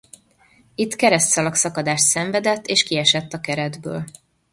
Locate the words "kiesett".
2.83-3.33